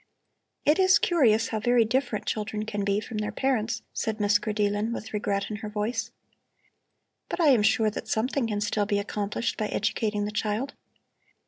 [0.65, 4.91] "It is curious how very different children can be from their parents," said Miss Grideelen
[4.91, 6.09] with regret in her voice.
[7.29, 10.73] "But I am sure that something can still be accomplished by educating the child.